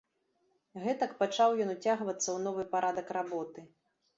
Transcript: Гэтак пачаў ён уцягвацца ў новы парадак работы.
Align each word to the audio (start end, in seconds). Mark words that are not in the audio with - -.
Гэтак 0.85 1.13
пачаў 1.19 1.49
ён 1.65 1.69
уцягвацца 1.75 2.25
ў 2.31 2.37
новы 2.47 2.63
парадак 2.73 3.07
работы. 3.19 3.59